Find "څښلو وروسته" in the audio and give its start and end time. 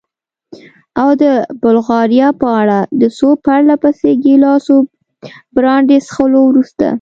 6.05-6.87